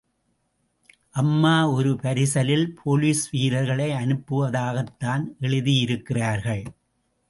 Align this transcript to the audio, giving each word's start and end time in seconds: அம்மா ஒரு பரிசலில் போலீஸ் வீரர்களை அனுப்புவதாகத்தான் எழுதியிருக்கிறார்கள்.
அம்மா 1.11 1.69
ஒரு 1.69 1.91
பரிசலில் 2.01 2.65
போலீஸ் 2.83 3.29
வீரர்களை 3.29 3.89
அனுப்புவதாகத்தான் 3.91 5.25
எழுதியிருக்கிறார்கள். 5.41 6.63